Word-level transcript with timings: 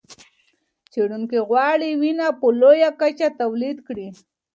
څېړونکي 0.91 1.39
غواړي 1.49 1.89
وینه 2.01 2.27
په 2.39 2.47
لویه 2.61 2.89
کچه 3.01 3.27
تولید 3.41 3.77
کړي. 3.87 4.07